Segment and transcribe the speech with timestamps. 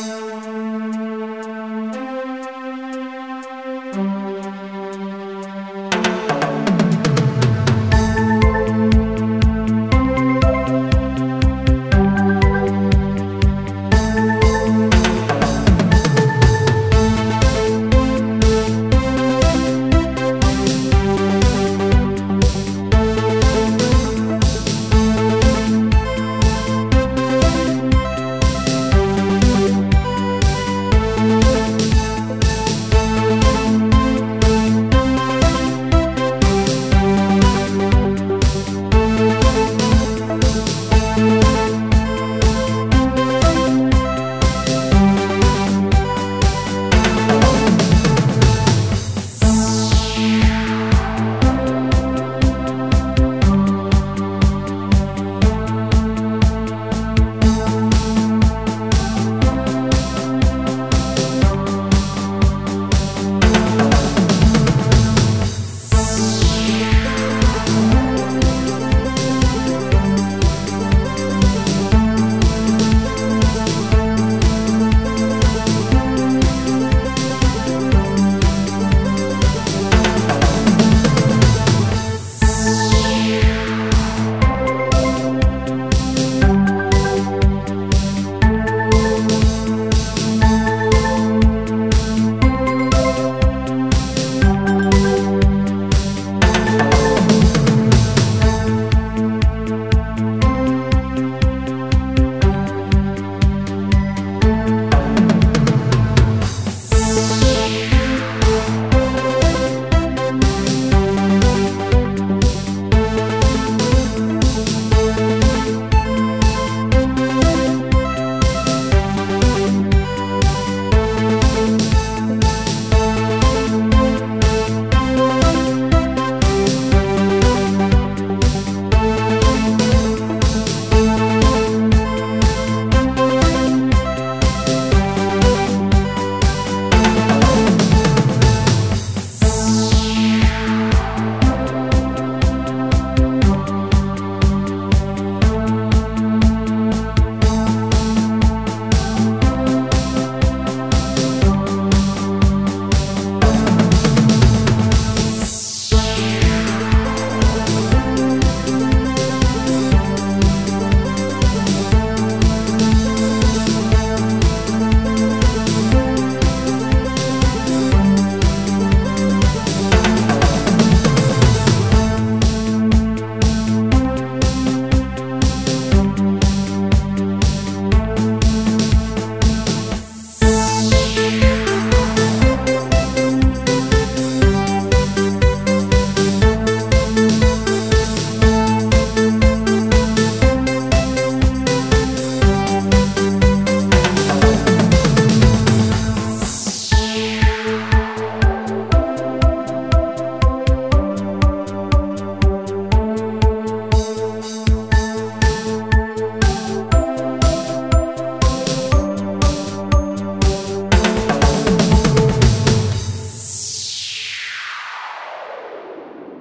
[0.00, 0.59] Música